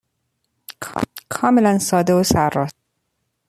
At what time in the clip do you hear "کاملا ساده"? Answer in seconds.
1.33-2.13